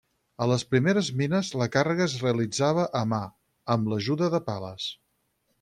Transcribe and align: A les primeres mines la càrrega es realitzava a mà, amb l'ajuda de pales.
A 0.43 0.45
les 0.51 0.63
primeres 0.69 1.11
mines 1.19 1.51
la 1.63 1.67
càrrega 1.75 2.03
es 2.07 2.17
realitzava 2.23 2.89
a 3.03 3.05
mà, 3.13 3.23
amb 3.75 3.93
l'ajuda 3.95 4.35
de 4.37 4.45
pales. 4.53 4.93